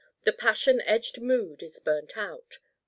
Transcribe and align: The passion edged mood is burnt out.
The 0.23 0.33
passion 0.33 0.81
edged 0.85 1.21
mood 1.21 1.61
is 1.61 1.79
burnt 1.79 2.17
out. 2.17 2.57